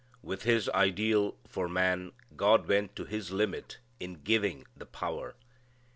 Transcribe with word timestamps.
With 0.23 0.41
His 0.45 0.67
ideal 0.69 1.37
for 1.47 1.69
man 1.69 2.13
God 2.35 2.67
went 2.67 2.95
to 2.95 3.05
His 3.05 3.29
limit 3.29 3.77
in 3.99 4.23
giving 4.23 4.65
the 4.75 4.87
power. 4.87 5.35